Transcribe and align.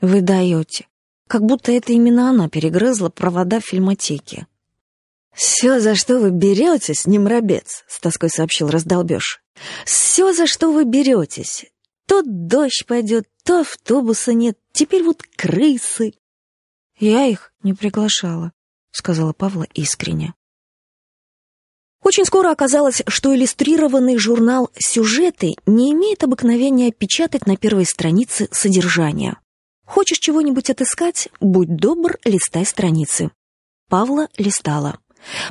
Вы 0.00 0.20
даете. 0.20 0.86
Как 1.26 1.42
будто 1.42 1.72
это 1.72 1.92
именно 1.92 2.30
она 2.30 2.48
перегрызла 2.48 3.08
провода 3.08 3.60
в 3.60 3.64
фильмотеке. 3.64 4.46
«Все, 5.34 5.78
за 5.78 5.94
что 5.94 6.18
вы 6.18 6.30
беретесь, 6.30 7.06
не 7.06 7.18
мрабец»,— 7.18 7.84
с 7.88 8.00
тоской 8.00 8.28
сообщил 8.28 8.68
раздолбеж. 8.68 9.40
«Все, 9.84 10.32
за 10.32 10.46
что 10.46 10.72
вы 10.72 10.84
беретесь. 10.84 11.66
То 12.06 12.22
дождь 12.24 12.84
пойдет, 12.86 13.28
то 13.44 13.60
автобуса 13.60 14.32
нет, 14.32 14.58
теперь 14.72 15.02
вот 15.02 15.22
крысы». 15.36 16.14
«Я 16.98 17.26
их 17.26 17.52
не 17.62 17.74
приглашала»,— 17.74 18.52
сказала 18.90 19.32
Павла 19.32 19.66
искренне. 19.74 20.34
Очень 22.02 22.24
скоро 22.24 22.50
оказалось, 22.50 23.02
что 23.06 23.34
иллюстрированный 23.34 24.16
журнал 24.16 24.70
«Сюжеты» 24.78 25.56
не 25.66 25.92
имеет 25.92 26.24
обыкновения 26.24 26.90
печатать 26.90 27.46
на 27.46 27.56
первой 27.56 27.84
странице 27.84 28.48
содержание. 28.50 29.36
Хочешь 29.88 30.18
чего-нибудь 30.18 30.68
отыскать? 30.68 31.30
Будь 31.40 31.74
добр, 31.74 32.18
листай 32.24 32.66
страницы. 32.66 33.30
Павла 33.88 34.28
листала. 34.36 34.98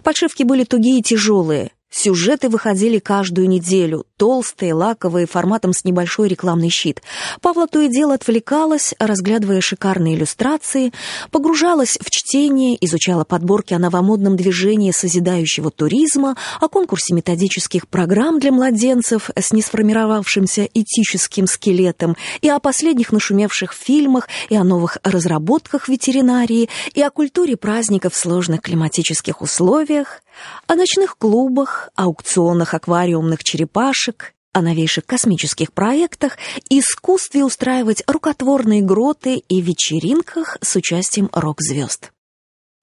Подшивки 0.03 0.43
были 0.43 0.63
тугие 0.63 0.99
и 0.99 1.03
тяжелые. 1.03 1.71
Сюжеты 1.89 2.49
выходили 2.49 2.99
каждую 2.99 3.47
неделю, 3.47 4.05
толстые, 4.17 4.73
лаковые, 4.73 5.25
форматом 5.25 5.71
с 5.71 5.85
небольшой 5.85 6.27
рекламный 6.27 6.69
щит. 6.69 7.01
Павла 7.41 7.65
то 7.65 7.79
и 7.79 7.87
дело 7.87 8.15
отвлекалась, 8.15 8.93
разглядывая 8.99 9.61
шикарные 9.61 10.15
иллюстрации, 10.15 10.91
погружалась 11.31 11.97
в 12.01 12.09
чтение, 12.11 12.77
изучала 12.85 13.23
подборки 13.23 13.73
о 13.73 13.79
новомодном 13.79 14.35
движении 14.35 14.91
созидающего 14.91 15.71
туризма, 15.71 16.35
о 16.59 16.67
конкурсе 16.67 17.13
методических 17.13 17.87
программ 17.87 18.39
для 18.39 18.51
младенцев 18.51 19.29
с 19.33 19.53
несформировавшимся 19.53 20.67
этическим 20.73 21.47
скелетом, 21.47 22.17
и 22.41 22.49
о 22.49 22.59
последних 22.59 23.13
нашумевших 23.13 23.71
фильмах, 23.71 24.27
и 24.49 24.55
о 24.57 24.65
новых 24.65 24.97
разработках 25.03 25.87
ветеринарии, 25.87 26.69
и 26.93 27.01
о 27.01 27.11
культуре 27.11 27.55
праздников 27.55 28.13
в 28.13 28.17
сложных 28.17 28.61
климатических 28.61 29.41
условиях, 29.41 30.21
о 30.67 30.75
ночных 30.75 31.17
клубах, 31.17 31.89
аукционах 31.95 32.73
аквариумных 32.73 33.43
черепашек, 33.43 34.33
о 34.53 34.61
новейших 34.61 35.05
космических 35.05 35.71
проектах, 35.71 36.37
искусстве 36.69 37.43
устраивать 37.43 38.03
рукотворные 38.07 38.81
гроты 38.81 39.35
и 39.37 39.61
вечеринках 39.61 40.57
с 40.61 40.75
участием 40.75 41.29
рок-звезд. 41.31 42.11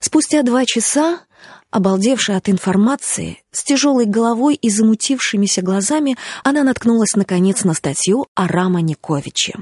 Спустя 0.00 0.42
два 0.42 0.64
часа, 0.66 1.20
обалдевшая 1.70 2.36
от 2.36 2.48
информации, 2.48 3.42
с 3.50 3.64
тяжелой 3.64 4.04
головой 4.04 4.54
и 4.54 4.70
замутившимися 4.70 5.62
глазами, 5.62 6.16
она 6.44 6.62
наткнулась 6.62 7.16
наконец 7.16 7.64
на 7.64 7.74
статью 7.74 8.26
о 8.34 8.46
Рама 8.46 8.80
Никовиче. 8.80 9.54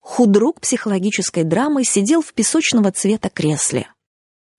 Худрук 0.00 0.60
психологической 0.60 1.44
драмы 1.44 1.84
сидел 1.84 2.22
в 2.22 2.32
песочного 2.32 2.92
цвета 2.92 3.28
кресле. 3.28 3.88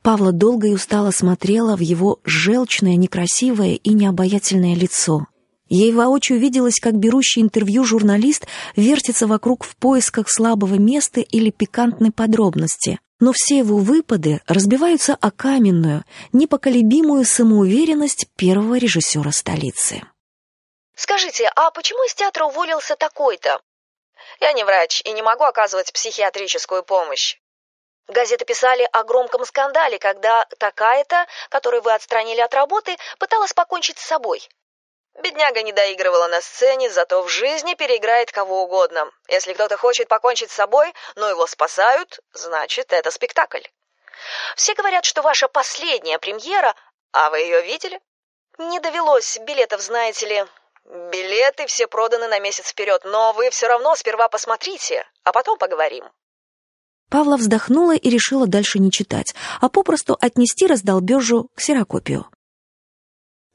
Павла 0.07 0.31
долго 0.31 0.67
и 0.67 0.73
устало 0.73 1.11
смотрела 1.11 1.75
в 1.75 1.81
его 1.81 2.21
желчное, 2.23 2.95
некрасивое 2.95 3.73
и 3.73 3.89
необаятельное 3.89 4.73
лицо. 4.73 5.27
Ей 5.67 5.91
воочию 5.91 6.39
виделось, 6.39 6.79
как 6.79 6.93
берущий 6.93 7.41
интервью 7.41 7.83
журналист 7.83 8.47
вертится 8.77 9.27
вокруг 9.27 9.65
в 9.65 9.75
поисках 9.75 10.29
слабого 10.29 10.75
места 10.75 11.19
или 11.19 11.49
пикантной 11.49 12.13
подробности. 12.13 13.01
Но 13.19 13.33
все 13.33 13.57
его 13.57 13.79
выпады 13.79 14.39
разбиваются 14.47 15.13
о 15.19 15.29
каменную, 15.29 16.05
непоколебимую 16.31 17.25
самоуверенность 17.25 18.29
первого 18.37 18.77
режиссера 18.77 19.33
столицы. 19.33 20.03
«Скажите, 20.95 21.51
а 21.53 21.69
почему 21.71 22.01
из 22.05 22.13
театра 22.13 22.45
уволился 22.45 22.95
такой-то?» 22.95 23.59
«Я 24.39 24.53
не 24.53 24.63
врач 24.63 25.01
и 25.03 25.11
не 25.11 25.21
могу 25.21 25.43
оказывать 25.43 25.91
психиатрическую 25.91 26.83
помощь. 26.83 27.35
Газеты 28.07 28.45
писали 28.45 28.87
о 28.93 29.03
громком 29.03 29.43
скандале, 29.43 29.99
когда 29.99 30.45
такая-то, 30.59 31.27
которую 31.49 31.81
вы 31.81 31.93
отстранили 31.93 32.39
от 32.39 32.53
работы, 32.53 32.97
пыталась 33.19 33.51
покончить 33.51 33.97
с 33.97 34.05
собой. 34.05 34.47
Бедняга 35.15 35.61
не 35.61 35.73
доигрывала 35.73 36.27
на 36.27 36.39
сцене, 36.41 36.89
зато 36.89 37.21
в 37.21 37.27
жизни 37.27 37.73
переиграет 37.73 38.31
кого 38.31 38.63
угодно. 38.63 39.11
Если 39.27 39.53
кто-то 39.53 39.75
хочет 39.75 40.07
покончить 40.07 40.51
с 40.51 40.55
собой, 40.55 40.93
но 41.15 41.27
его 41.27 41.47
спасают, 41.47 42.19
значит, 42.31 42.93
это 42.93 43.11
спектакль. 43.11 43.63
Все 44.55 44.73
говорят, 44.73 45.03
что 45.03 45.21
ваша 45.21 45.47
последняя 45.47 46.17
премьера, 46.17 46.75
а 47.11 47.29
вы 47.29 47.39
ее 47.39 47.61
видели? 47.61 47.99
Не 48.57 48.79
довелось 48.79 49.37
билетов, 49.39 49.81
знаете 49.81 50.27
ли. 50.27 50.45
Билеты 50.85 51.65
все 51.67 51.87
проданы 51.87 52.27
на 52.27 52.39
месяц 52.39 52.69
вперед, 52.69 53.03
но 53.03 53.33
вы 53.33 53.49
все 53.49 53.67
равно 53.67 53.95
сперва 53.95 54.29
посмотрите, 54.29 55.05
а 55.23 55.33
потом 55.33 55.57
поговорим. 55.57 56.09
Павла 57.09 57.37
вздохнула 57.37 57.95
и 57.95 58.09
решила 58.09 58.47
дальше 58.47 58.79
не 58.79 58.91
читать, 58.91 59.33
а 59.61 59.69
попросту 59.69 60.17
отнести 60.19 60.67
раздолбежу 60.67 61.49
ксерокопию. 61.55 62.25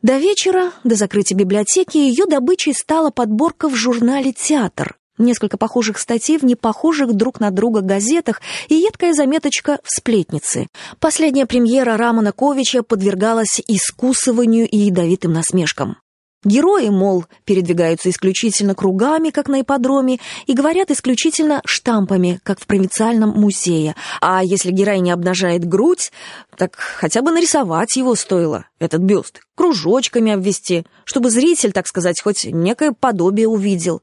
До 0.03 0.19
вечера, 0.19 0.73
до 0.83 0.97
закрытия 0.97 1.37
библиотеки, 1.37 1.97
ее 1.97 2.27
добычей 2.27 2.75
стала 2.75 3.11
подборка 3.11 3.69
в 3.69 3.77
журнале 3.77 4.33
«Театр», 4.33 4.97
несколько 5.17 5.57
похожих 5.57 5.99
статей 5.99 6.39
в 6.39 6.45
непохожих 6.45 7.13
друг 7.15 7.39
на 7.39 7.51
друга 7.53 7.83
газетах 7.83 8.41
и 8.69 8.75
едкая 8.75 9.13
заметочка 9.13 9.79
в 9.85 9.97
«Сплетнице». 9.97 10.67
Последняя 10.99 11.47
премьера 11.47 11.97
Рамана 11.97 12.33
Ковича 12.33 12.83
подвергалась 12.83 13.61
искусыванию 13.69 14.69
и 14.69 14.77
ядовитым 14.77 15.33
насмешкам. 15.33 15.99
Герои, 16.45 16.89
мол, 16.89 17.25
передвигаются 17.45 18.11
исключительно 18.11 18.75
кругами, 18.75 19.31
как 19.31 19.49
на 19.49 19.61
ипподроме, 19.61 20.19
и 20.47 20.55
говорят 20.55 20.91
исключительно 20.91 21.63
штампами, 21.65 22.41
как 22.43 22.59
в 22.59 22.67
провинциальном 22.67 23.31
музее. 23.31 23.95
А 24.21 24.43
если 24.43 24.73
герой 24.73 24.99
не 24.99 25.13
обнажает 25.13 25.65
грудь, 25.65 26.11
так 26.57 26.75
хотя 26.77 27.23
бы 27.23 27.31
нарисовать 27.31 27.95
его 27.95 28.17
стоило, 28.17 28.67
этот 28.81 29.03
бюст, 29.03 29.41
кружочками 29.55 30.33
обвести, 30.33 30.85
чтобы 31.05 31.31
зритель, 31.31 31.73
так 31.73 31.87
сказать, 31.87 32.21
хоть 32.21 32.45
некое 32.45 32.93
подобие 32.93 33.47
увидел. 33.47 34.03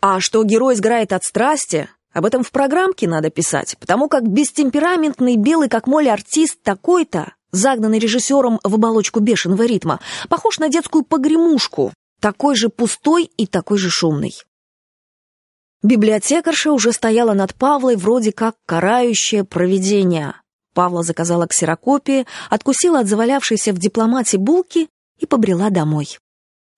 А 0.00 0.18
что 0.18 0.42
герой 0.42 0.74
сгорает 0.74 1.12
от 1.12 1.22
страсти, 1.22 1.88
об 2.12 2.24
этом 2.24 2.42
в 2.42 2.50
программке 2.50 3.06
надо 3.06 3.30
писать, 3.30 3.76
потому 3.78 4.08
как 4.08 4.26
бестемпераментный 4.26 5.36
белый 5.36 5.68
как 5.68 5.86
моль 5.86 6.08
артист 6.08 6.60
такой-то 6.64 7.34
загнанный 7.52 7.98
режиссером 7.98 8.60
в 8.62 8.74
оболочку 8.74 9.20
бешеного 9.20 9.64
ритма, 9.64 10.00
похож 10.28 10.58
на 10.58 10.68
детскую 10.68 11.04
погремушку, 11.04 11.92
такой 12.20 12.56
же 12.56 12.68
пустой 12.68 13.30
и 13.36 13.46
такой 13.46 13.78
же 13.78 13.90
шумный. 13.90 14.34
Библиотекарша 15.82 16.72
уже 16.72 16.92
стояла 16.92 17.34
над 17.34 17.54
Павлой 17.54 17.96
вроде 17.96 18.32
как 18.32 18.56
карающее 18.66 19.44
провидение. 19.44 20.34
Павла 20.74 21.02
заказала 21.02 21.46
ксерокопии, 21.46 22.26
откусила 22.50 23.00
от 23.00 23.06
завалявшейся 23.06 23.72
в 23.72 23.78
дипломате 23.78 24.38
булки 24.38 24.88
и 25.18 25.26
побрела 25.26 25.70
домой. 25.70 26.18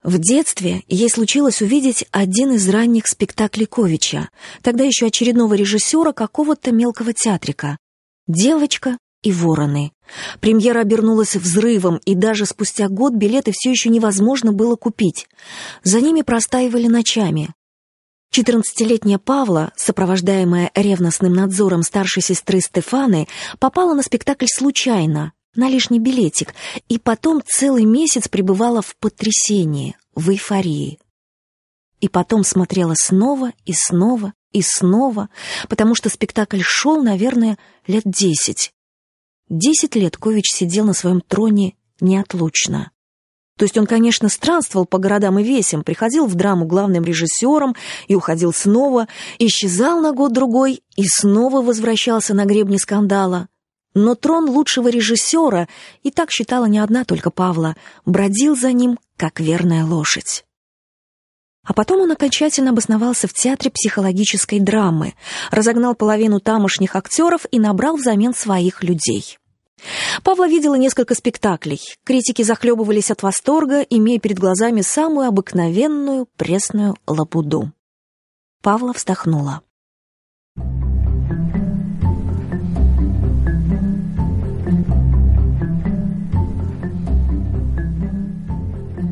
В 0.03 0.17
детстве 0.17 0.83
ей 0.87 1.09
случилось 1.09 1.61
увидеть 1.61 2.05
один 2.11 2.53
из 2.53 2.67
ранних 2.69 3.07
спектаклей 3.07 3.67
Ковича, 3.67 4.29
тогда 4.63 4.83
еще 4.83 5.07
очередного 5.07 5.53
режиссера 5.53 6.11
какого-то 6.11 6.71
мелкого 6.71 7.13
театрика. 7.13 7.77
Девочка 8.27 8.97
и 9.21 9.31
вороны. 9.31 9.91
Премьера 10.39 10.81
обернулась 10.81 11.35
взрывом, 11.35 11.97
и 12.05 12.15
даже 12.15 12.45
спустя 12.45 12.89
год 12.89 13.13
билеты 13.13 13.51
все 13.53 13.69
еще 13.71 13.89
невозможно 13.89 14.51
было 14.51 14.75
купить. 14.75 15.27
За 15.83 16.01
ними 16.01 16.21
простаивали 16.21 16.87
ночами. 16.87 17.53
Четырнадцатилетняя 18.31 19.17
Павла, 19.17 19.73
сопровождаемая 19.75 20.71
ревностным 20.73 21.33
надзором 21.33 21.83
старшей 21.83 22.23
сестры 22.23 22.61
Стефаны, 22.61 23.27
попала 23.59 23.93
на 23.93 24.03
спектакль 24.03 24.45
случайно, 24.47 25.33
на 25.55 25.69
лишний 25.69 25.99
билетик, 25.99 26.53
и 26.87 26.97
потом 26.97 27.43
целый 27.45 27.83
месяц 27.83 28.29
пребывала 28.29 28.81
в 28.81 28.95
потрясении, 28.95 29.97
в 30.15 30.29
эйфории. 30.29 30.97
И 31.99 32.07
потом 32.07 32.43
смотрела 32.43 32.93
снова 32.95 33.51
и 33.65 33.73
снова 33.73 34.33
и 34.51 34.61
снова, 34.61 35.29
потому 35.69 35.95
что 35.95 36.09
спектакль 36.09 36.61
шел, 36.61 37.03
наверное, 37.03 37.57
лет 37.85 38.03
десять. 38.05 38.71
Десять 39.53 39.95
лет 39.97 40.15
Кович 40.15 40.45
сидел 40.49 40.85
на 40.85 40.93
своем 40.93 41.19
троне 41.19 41.75
неотлучно. 41.99 42.91
То 43.57 43.65
есть 43.65 43.77
он, 43.77 43.85
конечно, 43.85 44.29
странствовал 44.29 44.85
по 44.85 44.97
городам 44.97 45.39
и 45.39 45.43
весям, 45.43 45.83
приходил 45.83 46.25
в 46.25 46.35
драму 46.35 46.65
главным 46.65 47.03
режиссером 47.03 47.75
и 48.07 48.15
уходил 48.15 48.53
снова, 48.53 49.09
исчезал 49.39 49.99
на 49.99 50.13
год-другой 50.13 50.83
и 50.95 51.03
снова 51.05 51.61
возвращался 51.61 52.33
на 52.33 52.45
гребни 52.45 52.77
скандала. 52.77 53.49
Но 53.93 54.15
трон 54.15 54.49
лучшего 54.49 54.87
режиссера, 54.87 55.67
и 56.01 56.11
так 56.11 56.31
считала 56.31 56.63
не 56.63 56.79
одна 56.79 57.03
только 57.03 57.29
Павла, 57.29 57.75
бродил 58.05 58.55
за 58.55 58.71
ним, 58.71 58.99
как 59.17 59.41
верная 59.41 59.83
лошадь. 59.83 60.45
А 61.65 61.73
потом 61.73 61.99
он 61.99 62.11
окончательно 62.13 62.71
обосновался 62.71 63.27
в 63.27 63.33
театре 63.33 63.69
психологической 63.69 64.61
драмы, 64.61 65.13
разогнал 65.51 65.93
половину 65.93 66.39
тамошних 66.39 66.95
актеров 66.95 67.45
и 67.51 67.59
набрал 67.59 67.97
взамен 67.97 68.33
своих 68.33 68.81
людей. 68.81 69.37
Павла 70.23 70.47
видела 70.47 70.75
несколько 70.75 71.15
спектаклей. 71.15 71.79
Критики 72.03 72.41
захлебывались 72.41 73.11
от 73.11 73.23
восторга, 73.23 73.81
имея 73.81 74.19
перед 74.19 74.39
глазами 74.39 74.81
самую 74.81 75.27
обыкновенную 75.27 76.27
пресную 76.37 76.95
лабуду. 77.07 77.71
Павла 78.61 78.93
вздохнула. 78.93 79.61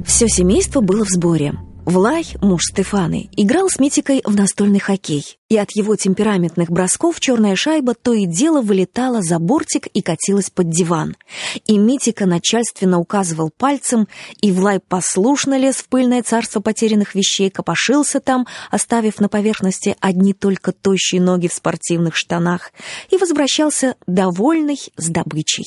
Все 0.05 0.27
семейство 0.27 0.81
было 0.81 1.05
в 1.05 1.09
сборе. 1.09 1.53
Влай, 1.89 2.23
муж 2.39 2.65
Стефаны, 2.71 3.31
играл 3.35 3.67
с 3.67 3.79
Митикой 3.79 4.21
в 4.23 4.35
настольный 4.35 4.77
хоккей, 4.77 5.39
и 5.49 5.57
от 5.57 5.71
его 5.71 5.95
темпераментных 5.95 6.69
бросков 6.69 7.19
черная 7.19 7.55
шайба 7.55 7.95
то 7.95 8.13
и 8.13 8.27
дело 8.27 8.61
вылетала 8.61 9.23
за 9.23 9.39
бортик 9.39 9.87
и 9.87 10.01
катилась 10.01 10.51
под 10.51 10.69
диван. 10.69 11.17
И 11.65 11.79
Митика 11.79 12.27
начальственно 12.27 12.99
указывал 12.99 13.49
пальцем, 13.49 14.07
и 14.39 14.51
Влай 14.51 14.79
послушно 14.79 15.57
лез 15.57 15.77
в 15.77 15.87
пыльное 15.87 16.21
царство 16.21 16.59
потерянных 16.59 17.15
вещей, 17.15 17.49
копошился 17.49 18.19
там, 18.19 18.45
оставив 18.69 19.19
на 19.19 19.27
поверхности 19.27 19.95
одни 19.99 20.33
только 20.33 20.73
тощие 20.73 21.19
ноги 21.19 21.47
в 21.47 21.53
спортивных 21.53 22.15
штанах, 22.15 22.71
и 23.09 23.17
возвращался 23.17 23.95
довольный 24.05 24.77
с 24.95 25.09
добычей. 25.09 25.65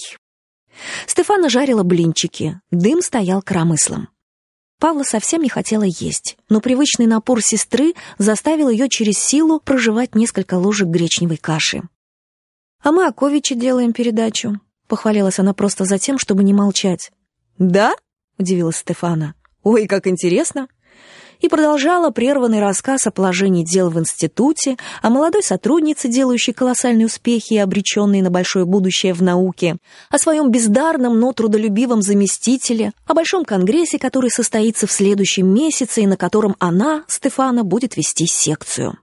Стефана 1.09 1.49
жарила 1.51 1.83
блинчики, 1.83 2.61
дым 2.71 3.03
стоял 3.03 3.43
кромыслом. 3.43 4.07
Павла 4.83 5.05
совсем 5.05 5.43
не 5.43 5.49
хотела 5.49 5.85
есть, 5.85 6.37
но 6.49 6.61
привычный 6.61 7.07
напор 7.07 7.41
сестры 7.41 7.95
заставил 8.19 8.69
ее 8.69 8.89
через 8.89 9.17
силу 9.17 9.61
проживать 9.61 10.17
несколько 10.17 10.55
ложек 10.55 10.89
гречневой 10.89 11.37
каши. 11.37 11.83
«А 12.83 12.91
мы 12.91 13.07
о 13.07 13.13
Ковиче 13.13 13.55
делаем 13.55 13.93
передачу»,— 13.93 14.61
похвалилась 14.89 15.39
она 15.39 15.55
просто 15.55 15.85
за 15.85 16.01
тем, 16.01 16.19
чтобы 16.19 16.43
не 16.43 16.53
молчать. 16.53 17.13
«Да?»— 17.59 17.95
удивилась 18.39 18.79
Стефана. 18.79 19.37
«Ой, 19.63 19.87
как 19.87 20.09
интересно!» 20.09 20.67
И 21.43 21.49
продолжала 21.49 22.11
прерванный 22.11 22.61
рассказ 22.61 23.07
о 23.07 23.11
положении 23.11 23.65
дел 23.65 23.91
в 23.91 23.99
институте, 23.99 24.77
о 25.03 25.11
молодой 25.11 25.43
сотруднице, 25.43 26.09
делающей 26.09 26.55
колоссальные 26.55 27.07
успехи 27.07 27.55
и 27.55 27.59
обреченной 27.59 28.23
на 28.23 28.31
большое 28.31 28.65
будущее 28.65 29.13
в 29.13 29.23
науке, 29.23 29.77
о 30.09 30.19
своем 30.19 30.51
бездарном, 30.51 31.19
но 31.19 31.33
трудолюбивом 31.33 32.01
заместителе, 32.01 32.93
о 33.07 33.15
большом 33.15 33.45
конгрессе, 33.45 33.99
который 33.99 34.31
состоится 34.31 34.87
в 34.87 34.93
следующем 34.93 35.53
месяце 35.53 36.03
и 36.03 36.07
на 36.07 36.17
котором 36.17 36.57
она, 36.59 37.05
Стефана, 37.09 37.65
будет 37.65 37.97
вести 37.97 38.27
секцию. 38.27 39.02